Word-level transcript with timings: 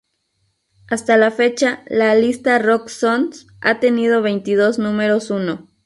Hasta 0.89 1.15
la 1.15 1.29
fecha, 1.29 1.83
la 1.85 2.15
lista 2.15 2.57
Rock 2.57 2.87
Songs 2.87 3.45
ha 3.59 3.79
tenido 3.79 4.23
veintidós 4.23 4.79
números 4.79 5.29
uno. 5.29 5.67